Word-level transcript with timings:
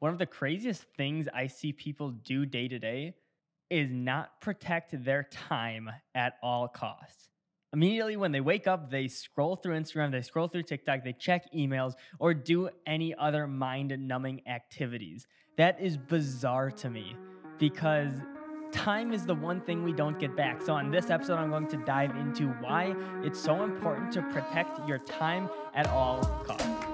one 0.00 0.12
of 0.12 0.18
the 0.18 0.26
craziest 0.26 0.84
things 0.96 1.28
I 1.32 1.46
see 1.48 1.72
people 1.72 2.10
do 2.10 2.46
day 2.46 2.68
to 2.68 2.78
day 2.78 3.14
is 3.70 3.90
not 3.90 4.40
protect 4.40 5.04
their 5.04 5.24
time 5.24 5.90
at 6.14 6.34
all 6.42 6.68
costs. 6.68 7.28
Immediately 7.72 8.16
when 8.16 8.32
they 8.32 8.40
wake 8.40 8.66
up, 8.66 8.90
they 8.90 9.08
scroll 9.08 9.56
through 9.56 9.78
Instagram, 9.78 10.10
they 10.10 10.22
scroll 10.22 10.48
through 10.48 10.62
TikTok, 10.62 11.04
they 11.04 11.12
check 11.12 11.52
emails, 11.52 11.94
or 12.18 12.32
do 12.32 12.70
any 12.86 13.14
other 13.14 13.46
mind 13.46 13.94
numbing 13.98 14.40
activities. 14.46 15.26
That 15.58 15.78
is 15.80 15.98
bizarre 15.98 16.70
to 16.70 16.88
me 16.88 17.14
because 17.58 18.12
time 18.72 19.12
is 19.12 19.26
the 19.26 19.34
one 19.34 19.60
thing 19.60 19.82
we 19.82 19.92
don't 19.92 20.18
get 20.18 20.34
back. 20.34 20.62
So, 20.62 20.72
on 20.72 20.90
this 20.90 21.10
episode, 21.10 21.36
I'm 21.36 21.50
going 21.50 21.68
to 21.68 21.76
dive 21.78 22.16
into 22.16 22.48
why 22.60 22.94
it's 23.22 23.38
so 23.38 23.64
important 23.64 24.12
to 24.12 24.22
protect 24.22 24.86
your 24.88 24.98
time 24.98 25.50
at 25.74 25.88
all 25.88 26.22
costs. 26.46 26.87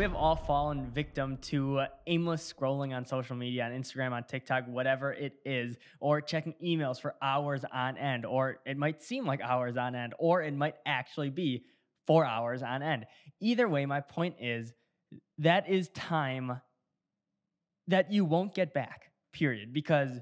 We 0.00 0.04
have 0.04 0.14
all 0.14 0.34
fallen 0.34 0.90
victim 0.94 1.36
to 1.42 1.80
uh, 1.80 1.86
aimless 2.06 2.50
scrolling 2.50 2.96
on 2.96 3.04
social 3.04 3.36
media, 3.36 3.66
on 3.66 3.70
Instagram, 3.70 4.12
on 4.12 4.24
TikTok, 4.24 4.66
whatever 4.66 5.12
it 5.12 5.34
is, 5.44 5.76
or 6.00 6.22
checking 6.22 6.54
emails 6.64 6.98
for 6.98 7.16
hours 7.20 7.66
on 7.70 7.98
end, 7.98 8.24
or 8.24 8.60
it 8.64 8.78
might 8.78 9.02
seem 9.02 9.26
like 9.26 9.42
hours 9.42 9.76
on 9.76 9.94
end, 9.94 10.14
or 10.18 10.40
it 10.40 10.54
might 10.54 10.76
actually 10.86 11.28
be 11.28 11.66
four 12.06 12.24
hours 12.24 12.62
on 12.62 12.82
end. 12.82 13.04
Either 13.42 13.68
way, 13.68 13.84
my 13.84 14.00
point 14.00 14.36
is 14.40 14.72
that 15.36 15.68
is 15.68 15.90
time 15.90 16.62
that 17.88 18.10
you 18.10 18.24
won't 18.24 18.54
get 18.54 18.72
back, 18.72 19.10
period, 19.34 19.74
because 19.74 20.18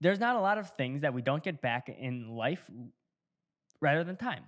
there's 0.00 0.20
not 0.20 0.36
a 0.36 0.40
lot 0.40 0.56
of 0.56 0.70
things 0.76 1.02
that 1.02 1.12
we 1.12 1.20
don't 1.20 1.42
get 1.42 1.60
back 1.60 1.88
in 1.88 2.28
life 2.28 2.64
rather 3.80 4.04
than 4.04 4.14
time 4.14 4.44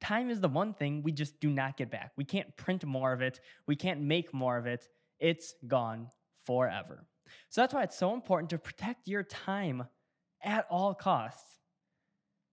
time 0.00 0.30
is 0.30 0.40
the 0.40 0.48
one 0.48 0.74
thing 0.74 1.02
we 1.02 1.12
just 1.12 1.40
do 1.40 1.50
not 1.50 1.76
get 1.76 1.90
back. 1.90 2.12
We 2.16 2.24
can't 2.24 2.54
print 2.56 2.84
more 2.84 3.12
of 3.12 3.22
it, 3.22 3.40
we 3.66 3.76
can't 3.76 4.00
make 4.00 4.32
more 4.32 4.56
of 4.56 4.66
it. 4.66 4.88
It's 5.18 5.54
gone 5.66 6.08
forever. 6.46 7.06
So 7.48 7.60
that's 7.60 7.74
why 7.74 7.82
it's 7.82 7.98
so 7.98 8.14
important 8.14 8.50
to 8.50 8.58
protect 8.58 9.06
your 9.06 9.22
time 9.22 9.86
at 10.42 10.66
all 10.70 10.94
costs. 10.94 11.59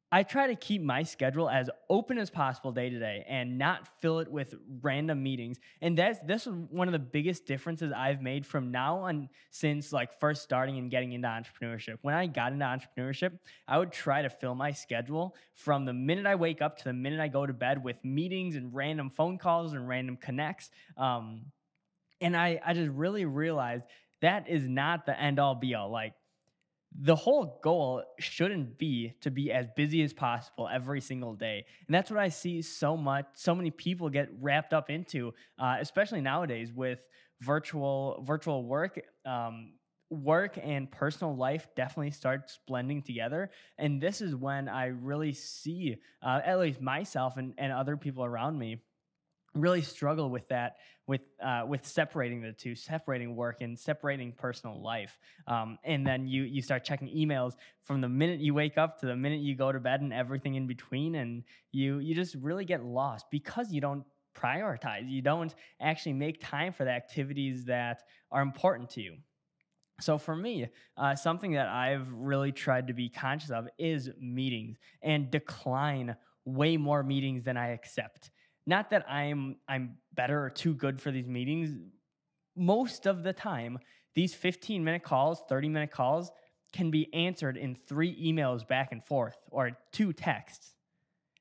I 0.09 0.23
try 0.23 0.47
to 0.47 0.55
keep 0.55 0.81
my 0.81 1.03
schedule 1.03 1.49
as 1.49 1.69
open 1.89 2.17
as 2.17 2.29
possible 2.29 2.71
day 2.71 2.89
to 2.89 2.97
day 2.97 3.25
and 3.27 3.57
not 3.57 3.87
fill 3.99 4.19
it 4.19 4.31
with 4.31 4.55
random 4.81 5.21
meetings. 5.21 5.59
And 5.81 5.97
that's 5.97 6.19
this 6.19 6.47
is 6.47 6.53
one 6.69 6.87
of 6.87 6.93
the 6.93 6.99
biggest 6.99 7.45
differences 7.45 7.91
I've 7.91 8.21
made 8.21 8.45
from 8.45 8.71
now 8.71 8.99
on 8.99 9.27
since 9.51 9.91
like 9.91 10.17
first 10.17 10.43
starting 10.43 10.77
and 10.77 10.89
getting 10.89 11.11
into 11.11 11.27
entrepreneurship. 11.27 11.97
When 12.03 12.15
I 12.15 12.27
got 12.27 12.53
into 12.53 12.63
entrepreneurship, 12.63 13.37
I 13.67 13.77
would 13.77 13.91
try 13.91 14.21
to 14.21 14.29
fill 14.29 14.55
my 14.55 14.71
schedule 14.71 15.35
from 15.53 15.83
the 15.83 15.93
minute 15.93 16.25
I 16.25 16.35
wake 16.35 16.61
up 16.61 16.77
to 16.77 16.83
the 16.85 16.93
minute 16.93 17.19
I 17.19 17.27
go 17.27 17.45
to 17.45 17.53
bed 17.53 17.83
with 17.83 18.03
meetings 18.05 18.55
and 18.55 18.73
random 18.73 19.09
phone 19.09 19.37
calls 19.37 19.73
and 19.73 19.89
random 19.89 20.15
connects. 20.15 20.69
Um, 20.95 21.47
and 22.21 22.35
I, 22.35 22.61
I 22.65 22.73
just 22.73 22.91
really 22.91 23.25
realized 23.25 23.83
that 24.21 24.47
is 24.47 24.67
not 24.67 25.05
the 25.05 25.19
end 25.19 25.37
all 25.37 25.53
be 25.53 25.75
all. 25.75 25.91
Like 25.91 26.13
the 26.99 27.15
whole 27.15 27.59
goal 27.63 28.03
shouldn't 28.19 28.77
be 28.77 29.13
to 29.21 29.29
be 29.29 29.51
as 29.51 29.67
busy 29.75 30.01
as 30.01 30.13
possible 30.13 30.67
every 30.71 31.01
single 31.01 31.33
day. 31.33 31.65
And 31.87 31.93
that's 31.93 32.09
what 32.09 32.19
i 32.19 32.29
see 32.29 32.61
so 32.61 32.97
much 32.97 33.25
so 33.33 33.53
many 33.53 33.71
people 33.71 34.09
get 34.09 34.29
wrapped 34.39 34.73
up 34.73 34.89
into 34.89 35.33
uh, 35.59 35.77
especially 35.79 36.21
nowadays 36.21 36.71
with 36.73 37.07
virtual 37.41 38.23
virtual 38.25 38.63
work. 38.63 38.99
Um, 39.25 39.73
work 40.09 40.57
and 40.63 40.89
personal 40.89 41.35
life 41.35 41.67
definitely 41.75 42.11
starts 42.11 42.59
blending 42.65 43.01
together. 43.01 43.51
And 43.77 44.01
this 44.01 44.21
is 44.21 44.33
when 44.33 44.69
i 44.69 44.85
really 44.85 45.33
see 45.33 45.97
uh, 46.23 46.39
at 46.43 46.59
least 46.59 46.81
myself 46.81 47.37
and, 47.37 47.53
and 47.57 47.73
other 47.73 47.97
people 47.97 48.23
around 48.23 48.57
me 48.57 48.81
really 49.57 49.81
struggle 49.81 50.29
with 50.29 50.47
that 50.49 50.77
with 51.07 51.21
uh, 51.41 51.63
with 51.67 51.85
separating 51.85 52.41
the 52.41 52.51
two 52.51 52.75
separating 52.75 53.35
work 53.35 53.61
and 53.61 53.77
separating 53.79 54.33
personal 54.33 54.81
life. 54.81 55.17
Um, 55.47 55.77
and 55.83 56.05
then 56.05 56.27
you 56.27 56.43
you 56.43 56.61
start 56.61 56.83
checking 56.83 57.07
emails 57.07 57.53
from 57.83 58.01
the 58.01 58.09
minute 58.09 58.39
you 58.39 58.53
wake 58.53 58.77
up 58.77 58.99
to 58.99 59.05
the 59.05 59.15
minute 59.15 59.39
you 59.39 59.55
go 59.55 59.71
to 59.71 59.79
bed 59.79 60.01
and 60.01 60.13
everything 60.13 60.55
in 60.55 60.67
between 60.67 61.15
and 61.15 61.43
you 61.71 61.99
you 61.99 62.13
just 62.13 62.35
really 62.35 62.65
get 62.65 62.83
lost 62.83 63.25
because 63.31 63.71
you 63.71 63.81
don't 63.81 64.03
prioritize. 64.35 65.09
You 65.09 65.21
don't 65.21 65.53
actually 65.81 66.13
make 66.13 66.39
time 66.41 66.73
for 66.73 66.83
the 66.83 66.91
activities 66.91 67.65
that 67.65 68.03
are 68.31 68.41
important 68.41 68.89
to 68.91 69.01
you. 69.01 69.15
So 69.99 70.19
for 70.19 70.35
me, 70.35 70.67
uh, 70.95 71.15
something 71.15 71.53
that 71.53 71.67
I've 71.67 72.11
really 72.13 72.51
tried 72.51 72.87
to 72.87 72.93
be 72.93 73.09
conscious 73.09 73.49
of 73.49 73.67
is 73.79 74.11
meetings 74.19 74.77
and 75.01 75.31
decline 75.31 76.15
way 76.45 76.77
more 76.77 77.01
meetings 77.01 77.43
than 77.43 77.57
I 77.57 77.69
accept 77.69 78.29
not 78.67 78.91
that 78.91 79.09
I'm 79.09 79.55
I'm 79.67 79.97
better 80.13 80.43
or 80.43 80.49
too 80.51 80.75
good 80.75 81.01
for 81.01 81.09
these 81.09 81.27
meetings. 81.27 81.71
Most 82.55 83.07
of 83.07 83.23
the 83.23 83.33
time, 83.33 83.79
these 84.13 84.35
15 84.35 84.83
minute 84.83 85.03
calls, 85.03 85.41
30 85.47 85.69
minute 85.69 85.91
calls 85.91 86.31
can 86.73 86.91
be 86.91 87.11
answered 87.13 87.55
in 87.55 87.75
three 87.75 88.15
emails 88.21 88.67
back 88.67 88.91
and 88.91 89.03
forth 89.03 89.37
or 89.51 89.71
two 89.91 90.11
texts. 90.11 90.75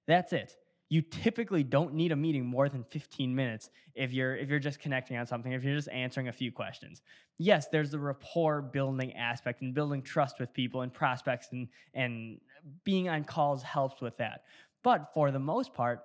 That's 0.06 0.32
it. 0.32 0.56
You 0.88 1.02
typically 1.02 1.64
don't 1.64 1.94
need 1.94 2.12
a 2.12 2.16
meeting 2.16 2.46
more 2.46 2.68
than 2.68 2.84
15 2.84 3.34
minutes 3.34 3.70
if 3.96 4.12
you're 4.12 4.36
if 4.36 4.48
you're 4.48 4.60
just 4.60 4.78
connecting 4.78 5.16
on 5.16 5.26
something, 5.26 5.50
if 5.50 5.64
you're 5.64 5.74
just 5.74 5.88
answering 5.88 6.28
a 6.28 6.32
few 6.32 6.52
questions. 6.52 7.02
Yes, 7.38 7.66
there's 7.66 7.90
the 7.90 7.98
rapport 7.98 8.62
building 8.62 9.14
aspect 9.14 9.62
and 9.62 9.74
building 9.74 10.00
trust 10.00 10.38
with 10.38 10.52
people 10.52 10.82
and 10.82 10.94
prospects 10.94 11.48
and 11.50 11.66
and 11.92 12.38
being 12.84 13.08
on 13.08 13.24
calls 13.24 13.64
helps 13.64 14.00
with 14.00 14.16
that. 14.18 14.44
But 14.84 15.12
for 15.12 15.32
the 15.32 15.40
most 15.40 15.74
part, 15.74 16.02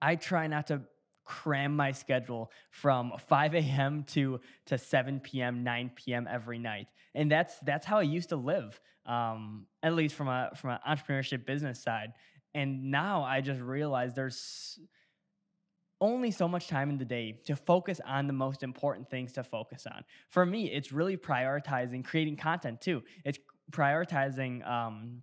I 0.00 0.16
try 0.16 0.46
not 0.46 0.68
to 0.68 0.82
cram 1.24 1.74
my 1.74 1.92
schedule 1.92 2.50
from 2.70 3.12
5 3.28 3.54
a.m. 3.54 4.04
to 4.04 4.40
to 4.66 4.78
7 4.78 5.20
p.m., 5.20 5.64
9 5.64 5.90
p.m. 5.96 6.26
every 6.30 6.58
night, 6.58 6.86
and 7.14 7.30
that's 7.30 7.58
that's 7.60 7.84
how 7.84 7.98
I 7.98 8.02
used 8.02 8.30
to 8.30 8.36
live, 8.36 8.80
um, 9.04 9.66
at 9.82 9.94
least 9.94 10.14
from 10.14 10.28
a 10.28 10.50
from 10.56 10.70
an 10.70 10.78
entrepreneurship 10.88 11.44
business 11.44 11.82
side. 11.82 12.12
And 12.54 12.90
now 12.90 13.22
I 13.22 13.42
just 13.42 13.60
realize 13.60 14.14
there's 14.14 14.78
only 16.00 16.30
so 16.30 16.46
much 16.46 16.68
time 16.68 16.90
in 16.90 16.98
the 16.98 17.04
day 17.04 17.40
to 17.46 17.56
focus 17.56 18.00
on 18.06 18.26
the 18.26 18.32
most 18.32 18.62
important 18.62 19.10
things 19.10 19.32
to 19.32 19.44
focus 19.44 19.86
on. 19.86 20.04
For 20.30 20.46
me, 20.46 20.70
it's 20.70 20.92
really 20.92 21.16
prioritizing 21.16 22.04
creating 22.04 22.36
content 22.36 22.80
too. 22.80 23.02
It's 23.24 23.38
prioritizing. 23.70 24.66
Um, 24.66 25.22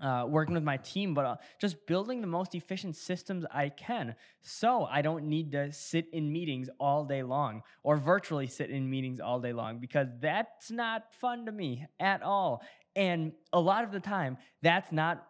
uh, 0.00 0.24
working 0.28 0.54
with 0.54 0.62
my 0.62 0.76
team, 0.76 1.14
but 1.14 1.24
uh, 1.24 1.36
just 1.60 1.86
building 1.86 2.20
the 2.20 2.26
most 2.26 2.54
efficient 2.54 2.96
systems 2.96 3.44
I 3.50 3.70
can 3.70 4.14
so 4.42 4.84
I 4.84 5.02
don't 5.02 5.24
need 5.24 5.52
to 5.52 5.72
sit 5.72 6.08
in 6.12 6.30
meetings 6.30 6.68
all 6.78 7.04
day 7.04 7.22
long 7.22 7.62
or 7.82 7.96
virtually 7.96 8.46
sit 8.46 8.70
in 8.70 8.88
meetings 8.88 9.20
all 9.20 9.40
day 9.40 9.52
long 9.52 9.78
because 9.78 10.08
that's 10.20 10.70
not 10.70 11.14
fun 11.14 11.46
to 11.46 11.52
me 11.52 11.86
at 11.98 12.22
all. 12.22 12.62
And 12.94 13.32
a 13.52 13.60
lot 13.60 13.84
of 13.84 13.92
the 13.92 14.00
time, 14.00 14.36
that's 14.62 14.92
not 14.92 15.26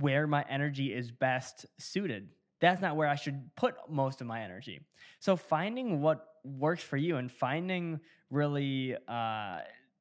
where 0.00 0.26
my 0.26 0.44
energy 0.48 0.92
is 0.92 1.10
best 1.10 1.66
suited. 1.78 2.28
That's 2.60 2.80
not 2.80 2.96
where 2.96 3.08
I 3.08 3.14
should 3.14 3.50
put 3.56 3.76
most 3.88 4.20
of 4.20 4.26
my 4.26 4.42
energy. 4.42 4.80
So 5.20 5.36
finding 5.36 6.00
what 6.00 6.26
works 6.44 6.82
for 6.82 6.96
you 6.96 7.16
and 7.16 7.30
finding 7.30 8.00
really 8.30 8.96
uh, 9.08 9.58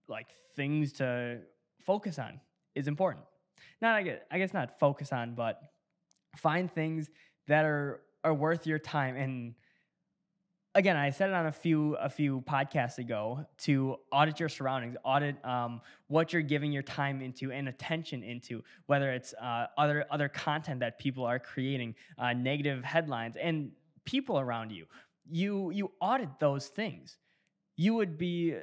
like 0.07 0.27
things 0.56 0.94
to 0.94 1.39
focus 1.85 2.17
on 2.19 2.39
is 2.73 2.88
important 2.88 3.25
not 3.81 3.96
I 3.96 4.03
guess, 4.03 4.19
I 4.31 4.38
guess 4.38 4.53
not 4.53 4.80
focus 4.80 5.12
on, 5.12 5.36
but 5.36 5.59
find 6.38 6.72
things 6.72 7.09
that 7.47 7.66
are 7.66 8.02
are 8.24 8.34
worth 8.34 8.66
your 8.66 8.80
time. 8.80 9.16
And 9.16 9.56
again, 10.74 10.97
I 10.97 11.09
said 11.09 11.30
it 11.30 11.36
on 11.36 11.47
a 11.47 11.52
few 11.52 11.96
a 11.96 12.09
few 12.09 12.41
podcasts 12.41 12.97
ago 12.97 13.46
to 13.59 13.97
audit 14.12 14.40
your 14.40 14.50
surroundings, 14.50 14.97
audit 15.03 15.44
um, 15.46 15.81
what 16.08 16.34
you're 16.34 16.41
giving 16.41 16.72
your 16.72 16.84
time 16.84 17.22
into 17.22 17.51
and 17.51 17.68
attention 17.69 18.24
into, 18.24 18.63
whether 18.88 19.12
it's 19.12 19.33
uh, 19.42 19.68
other 19.77 20.06
other 20.12 20.30
content 20.30 20.81
that 20.81 21.00
people 21.00 21.25
are 21.25 21.39
creating, 21.39 21.95
uh, 22.18 22.33
negative 22.33 22.83
headlines, 22.83 23.36
and 23.38 23.72
people 24.06 24.39
around 24.39 24.72
you. 24.72 24.86
You 25.30 25.72
you 25.72 25.92
audit 26.00 26.39
those 26.39 26.68
things. 26.68 27.18
You 27.77 27.95
would 27.95 28.18
be 28.18 28.56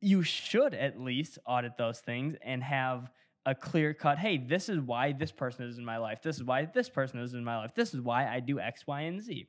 you 0.00 0.22
should 0.22 0.74
at 0.74 1.00
least 1.00 1.38
audit 1.46 1.76
those 1.76 2.00
things 2.00 2.36
and 2.42 2.62
have 2.62 3.10
a 3.46 3.54
clear 3.54 3.94
cut, 3.94 4.18
hey, 4.18 4.36
this 4.36 4.68
is 4.68 4.80
why 4.80 5.12
this 5.12 5.32
person 5.32 5.66
is 5.66 5.78
in 5.78 5.84
my 5.84 5.98
life. 5.98 6.20
This 6.20 6.36
is 6.36 6.44
why 6.44 6.64
this 6.66 6.88
person 6.88 7.20
is 7.20 7.32
in 7.32 7.44
my 7.44 7.56
life. 7.56 7.74
This 7.74 7.94
is 7.94 8.00
why 8.00 8.26
I 8.26 8.40
do 8.40 8.58
X, 8.58 8.86
Y, 8.86 9.02
and 9.02 9.22
Z. 9.22 9.46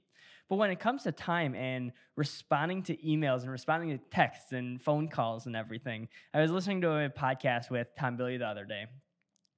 But 0.50 0.56
when 0.58 0.70
it 0.70 0.80
comes 0.80 1.04
to 1.04 1.12
time 1.12 1.56
and 1.56 1.92
responding 2.16 2.84
to 2.84 2.96
emails 2.98 3.42
and 3.42 3.52
responding 3.52 3.98
to 3.98 4.04
texts 4.12 4.54
and 4.54 4.82
phone 4.82 5.10
calls 5.10 5.48
and 5.48 5.56
everything, 5.56 6.08
I 6.34 6.42
was 6.42 6.52
listening 6.52 6.82
to 6.82 6.92
a 6.92 7.10
podcast 7.10 7.70
with 7.70 7.88
Tom 7.98 8.18
Bilyeu 8.18 8.40
the 8.40 8.46
other 8.46 8.64
day, 8.64 8.86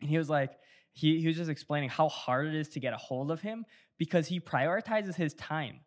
and 0.02 0.10
he 0.10 0.18
was 0.18 0.30
like, 0.30 0.52
he, 0.94 1.20
he 1.20 1.28
was 1.28 1.36
just 1.36 1.50
explaining 1.50 1.90
how 1.90 2.10
hard 2.10 2.48
it 2.48 2.56
is 2.56 2.70
to 2.70 2.80
get 2.80 2.94
a 2.94 2.98
hold 2.98 3.30
of 3.30 3.42
him 3.42 3.66
because 3.98 4.28
he 4.28 4.40
prioritizes 4.40 5.16
his 5.16 5.34
time. 5.36 5.82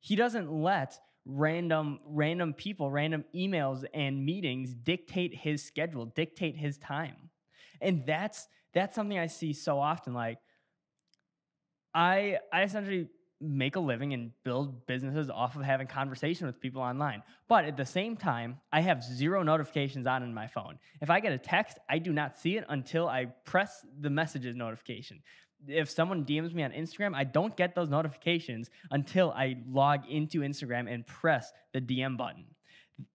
He 0.00 0.16
doesn't 0.16 0.52
let 0.52 0.98
random 1.24 2.00
random 2.04 2.52
people, 2.52 2.90
random 2.90 3.24
emails 3.34 3.84
and 3.94 4.26
meetings 4.26 4.74
dictate 4.74 5.34
his 5.34 5.64
schedule, 5.64 6.06
dictate 6.06 6.56
his 6.56 6.76
time. 6.78 7.30
And 7.82 8.06
that's 8.06 8.48
that's 8.72 8.94
something 8.94 9.18
I 9.18 9.26
see 9.26 9.52
so 9.52 9.78
often 9.78 10.14
like 10.14 10.38
I 11.94 12.38
I 12.52 12.62
essentially 12.62 13.08
make 13.42 13.74
a 13.74 13.80
living 13.80 14.14
and 14.14 14.30
build 14.44 14.86
businesses 14.86 15.28
off 15.28 15.56
of 15.56 15.62
having 15.62 15.86
conversation 15.86 16.46
with 16.46 16.60
people 16.60 16.80
online. 16.80 17.22
But 17.48 17.64
at 17.64 17.76
the 17.76 17.84
same 17.84 18.16
time, 18.16 18.60
I 18.72 18.80
have 18.80 19.02
zero 19.02 19.42
notifications 19.42 20.06
on 20.06 20.22
in 20.22 20.32
my 20.32 20.46
phone. 20.46 20.78
If 21.00 21.10
I 21.10 21.18
get 21.20 21.32
a 21.32 21.38
text, 21.38 21.78
I 21.88 21.98
do 21.98 22.12
not 22.12 22.38
see 22.38 22.56
it 22.56 22.64
until 22.68 23.08
I 23.08 23.26
press 23.44 23.84
the 24.00 24.10
messages 24.10 24.54
notification. 24.54 25.22
If 25.66 25.90
someone 25.90 26.24
DMs 26.24 26.54
me 26.54 26.62
on 26.62 26.70
Instagram, 26.70 27.14
I 27.14 27.24
don't 27.24 27.56
get 27.56 27.74
those 27.74 27.88
notifications 27.88 28.70
until 28.90 29.32
I 29.32 29.56
log 29.68 30.08
into 30.08 30.40
Instagram 30.40 30.92
and 30.92 31.06
press 31.06 31.52
the 31.72 31.80
DM 31.80 32.16
button. 32.16 32.44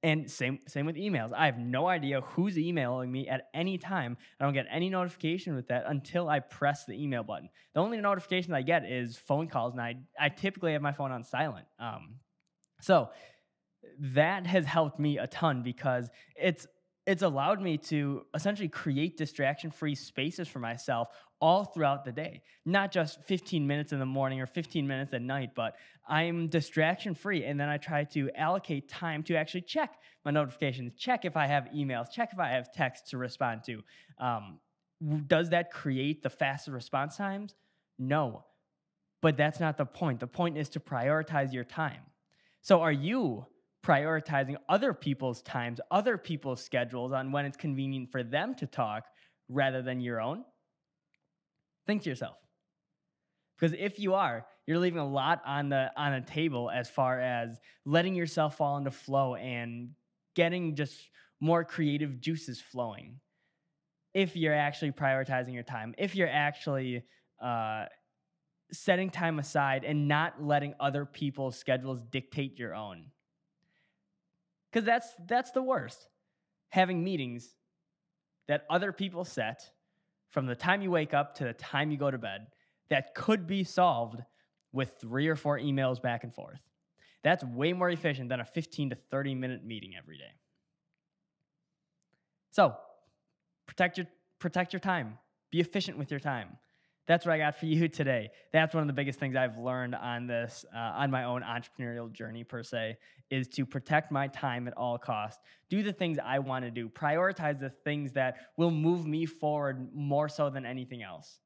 And 0.04 0.30
same 0.30 0.60
same 0.68 0.86
with 0.86 0.96
emails. 0.96 1.34
I 1.34 1.46
have 1.46 1.58
no 1.58 1.88
idea 1.88 2.22
who's 2.22 2.58
emailing 2.58 3.12
me 3.12 3.28
at 3.28 3.50
any 3.54 3.78
time. 3.78 4.18
I 4.40 4.44
don't 4.44 4.54
get 4.54 4.66
any 4.72 4.90
notification 4.90 5.56
with 5.56 5.68
that 5.68 5.86
until 5.88 6.30
I 6.30 6.40
press 6.40 6.86
the 6.86 7.02
email 7.02 7.24
button. 7.24 7.50
The 7.74 7.82
only 7.82 7.98
notification 8.00 8.54
I 8.54 8.62
get 8.62 8.86
is 8.86 9.18
phone 9.18 9.48
calls, 9.48 9.74
and 9.74 9.82
I 9.82 9.96
I 10.20 10.30
typically 10.30 10.74
have 10.74 10.82
my 10.82 10.94
phone 10.94 11.12
on 11.12 11.24
silent. 11.24 11.68
Um, 11.80 12.16
so 12.82 13.10
that 14.00 14.46
has 14.48 14.66
helped 14.66 15.00
me 15.00 15.18
a 15.18 15.28
ton 15.28 15.64
because 15.64 16.10
it's 16.36 16.68
it's 17.08 17.24
allowed 17.24 17.62
me 17.62 17.78
to 17.78 18.26
essentially 18.36 18.68
create 18.68 19.16
distraction 19.16 19.72
free 19.72 19.96
spaces 19.96 20.46
for 20.46 20.60
myself 20.60 21.08
all 21.40 21.64
throughout 21.64 22.04
the 22.04 22.12
day. 22.12 22.42
Not 22.66 22.92
just 22.92 23.24
15 23.24 23.66
minutes 23.66 23.94
in 23.94 24.00
the 24.00 24.06
morning 24.06 24.42
or 24.42 24.46
15 24.46 24.86
minutes 24.86 25.14
at 25.14 25.22
night, 25.22 25.52
but 25.56 25.78
I'm 26.06 26.50
distraction 26.50 27.16
free. 27.16 27.46
And 27.46 27.58
then 27.58 27.70
I 27.70 27.78
try 27.78 28.04
to 28.04 28.30
allocate 28.36 28.90
time 28.90 29.24
to 29.24 29.38
actually 29.38 29.62
check 29.62 29.98
my 30.26 30.32
notifications, 30.32 30.96
check 30.96 31.24
if 31.24 31.38
I 31.38 31.48
have 31.48 31.70
emails, 31.74 32.12
check 32.12 32.32
if 32.34 32.40
I 32.40 32.50
have 32.50 32.74
texts 32.74 33.12
to 33.12 33.18
respond 33.18 33.64
to. 33.68 33.82
Um, 34.20 34.60
does 35.28 35.52
that 35.52 35.72
create 35.72 36.24
the 36.24 36.30
faster 36.30 36.72
response 36.74 37.16
times? 37.16 37.56
No. 37.98 38.44
But 39.22 39.38
that's 39.38 39.62
not 39.62 39.78
the 39.78 39.86
point. 39.86 40.20
The 40.20 40.28
point 40.28 40.58
is 40.58 40.68
to 40.70 40.82
prioritize 40.82 41.54
your 41.54 41.64
time. 41.64 42.02
So, 42.62 42.82
are 42.82 42.92
you 42.92 43.46
prioritizing 43.88 44.58
other 44.68 44.94
people's 44.94 45.42
times, 45.42 45.80
other 45.92 46.18
people's 46.18 46.64
schedules 46.64 47.14
on 47.14 47.32
when 47.32 47.46
it's 47.46 47.58
convenient 47.58 48.12
for 48.12 48.24
them 48.24 48.54
to 48.56 48.68
talk 48.68 49.06
rather 49.48 49.82
than 49.82 50.02
your 50.02 50.20
own? 50.20 50.44
Think 51.86 52.04
to 52.04 52.10
yourself. 52.10 52.36
Because 53.58 53.76
if 53.80 53.98
you 53.98 54.14
are, 54.14 54.46
you're 54.66 54.78
leaving 54.78 55.00
a 55.00 55.08
lot 55.08 55.42
on 55.46 55.70
the 55.70 55.90
on 55.96 56.14
a 56.14 56.22
table 56.22 56.70
as 56.70 56.90
far 56.90 57.20
as 57.20 57.58
letting 57.86 58.14
yourself 58.14 58.58
fall 58.58 58.78
into 58.78 58.92
flow 58.92 59.36
and 59.36 59.92
getting 60.36 60.76
just 60.76 60.96
more 61.40 61.64
creative 61.64 62.20
juices 62.20 62.62
flowing. 62.62 63.20
If 64.14 64.36
you're 64.36 64.54
actually 64.54 64.92
prioritizing 64.92 65.54
your 65.54 65.64
time, 65.64 65.96
if 65.98 66.16
you're 66.16 66.30
actually 66.30 67.04
uh, 67.42 67.86
setting 68.72 69.10
time 69.10 69.40
aside 69.40 69.86
and 69.86 70.08
not 70.08 70.44
letting 70.44 70.74
other 70.80 71.06
people's 71.06 71.58
schedules 71.58 72.02
dictate 72.12 72.60
your 72.60 72.76
own. 72.76 73.06
Because 74.72 74.86
that's 74.86 75.10
that's 75.28 75.52
the 75.52 75.62
worst. 75.62 76.08
Having 76.70 77.04
meetings 77.04 77.56
that 78.48 78.66
other 78.70 78.92
people 78.92 79.24
set 79.26 79.72
from 80.30 80.46
the 80.46 80.56
time 80.56 80.82
you 80.82 80.92
wake 80.92 81.14
up 81.14 81.36
to 81.36 81.46
the 81.46 81.54
time 81.54 81.92
you 81.92 81.98
go 81.98 82.12
to 82.12 82.18
bed 82.18 82.48
that 82.90 83.16
could 83.16 83.48
be 83.48 83.64
solved 83.64 84.22
with 84.72 84.96
three 85.00 85.28
or 85.28 85.36
four 85.36 85.58
emails 85.60 86.02
back 86.02 86.24
and 86.24 86.34
forth. 86.34 86.60
That's 87.24 87.44
way 87.44 87.74
more 87.74 87.90
efficient 87.90 88.30
than 88.30 88.40
a 88.40 88.46
15 88.46 88.92
to 88.92 88.96
30 88.96 89.36
minute 89.36 89.66
meeting 89.66 89.94
every 89.98 90.18
day. 90.18 90.36
So, 92.52 92.76
protect 93.66 93.98
your 93.98 94.08
protect 94.40 94.74
your 94.74 94.80
time. 94.80 95.18
Be 95.52 95.60
efficient 95.60 95.98
with 95.98 96.12
your 96.12 96.20
time. 96.20 96.58
That's 97.08 97.26
what 97.26 97.34
I 97.34 97.38
got 97.38 97.58
for 97.58 97.68
you 97.68 97.88
today. 97.88 98.32
That's 98.52 98.76
one 98.76 98.82
of 98.82 98.88
the 98.88 98.94
biggest 98.94 99.18
things 99.18 99.38
I've 99.38 99.58
learned 99.58 99.96
on 99.96 100.28
this, 100.28 100.66
uh, 100.76 100.78
on 100.78 101.10
my 101.10 101.24
own 101.24 101.42
entrepreneurial 101.42 102.12
journey, 102.12 102.44
per 102.44 102.64
se, 102.64 102.98
is 103.32 103.48
to 103.50 103.66
protect 103.66 104.12
my 104.12 104.28
time 104.28 104.68
at 104.68 104.74
all 104.76 104.98
costs. 104.98 105.42
Do 105.70 105.84
the 105.84 105.94
things 105.94 106.20
I 106.24 106.40
want 106.40 106.66
to 106.66 106.72
do. 106.72 106.90
Prioritize 106.90 107.60
the 107.60 107.70
things 107.70 108.12
that 108.14 108.36
will 108.58 108.72
move 108.72 109.06
me 109.06 109.26
forward 109.26 109.90
more 109.94 110.28
so 110.28 110.50
than 110.50 110.66
anything 110.66 111.02
else. 111.02 111.40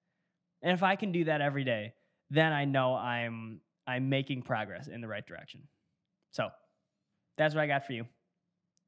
And 0.64 0.74
if 0.74 0.82
I 0.82 0.96
can 0.96 1.12
do 1.12 1.26
that 1.26 1.42
every 1.42 1.64
day, 1.64 1.94
then 2.32 2.54
I 2.54 2.66
know 2.66 2.96
I'm 2.96 3.62
I'm 3.88 4.10
making 4.10 4.44
progress 4.44 4.88
in 4.88 5.02
the 5.02 5.08
right 5.08 5.26
direction. 5.26 5.62
So 6.32 6.50
that's 7.38 7.54
what 7.54 7.62
I 7.62 7.68
got 7.68 7.86
for 7.86 7.94
you. 7.94 8.06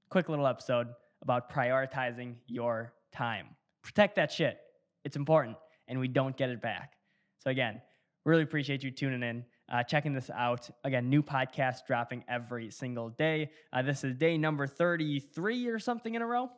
Quick 0.10 0.30
little 0.30 0.48
episode 0.48 0.88
about 1.22 1.52
prioritizing 1.52 2.36
your 2.48 2.94
time. 3.12 3.48
Protect 3.82 4.16
that 4.16 4.32
shit. 4.32 4.60
It's 5.04 5.16
important 5.16 5.58
and 5.94 6.00
we 6.00 6.08
don't 6.08 6.36
get 6.36 6.50
it 6.50 6.60
back. 6.60 6.94
So, 7.38 7.52
again, 7.52 7.82
really 8.26 8.42
appreciate 8.42 8.84
you 8.84 8.90
tuning 8.90 9.22
in, 9.22 9.46
uh, 9.72 9.84
checking 9.84 10.12
this 10.12 10.32
out. 10.32 10.68
Again, 10.84 11.08
new 11.08 11.22
podcast 11.22 11.86
dropping 11.86 12.24
every 12.28 12.72
single 12.72 13.10
day. 13.12 13.52
Uh, 13.72 13.84
this 13.84 14.04
is 14.04 14.16
day 14.16 14.38
number 14.38 14.66
33 14.66 15.68
or 15.68 15.78
something 15.78 16.16
in 16.16 16.24
a 16.24 16.26
row 16.26 16.50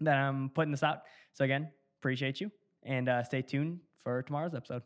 that 0.00 0.16
I'm 0.16 0.50
putting 0.50 0.72
this 0.72 0.82
out. 0.82 1.02
So, 1.34 1.44
again, 1.44 1.70
appreciate 2.00 2.40
you 2.40 2.50
and 2.82 3.08
uh, 3.08 3.22
stay 3.22 3.42
tuned 3.42 3.78
for 4.02 4.22
tomorrow's 4.22 4.54
episode. 4.54 4.82